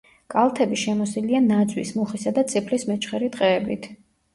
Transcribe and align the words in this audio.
კალთები 0.33 0.79
შემოსილია 0.83 1.43
ნაძვის, 1.51 1.95
მუხისა 2.01 2.37
და 2.41 2.49
წიფლის 2.51 2.91
მეჩხერი 2.93 3.35
ტყეებით. 3.41 3.93